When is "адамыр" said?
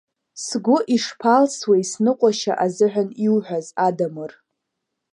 3.87-4.31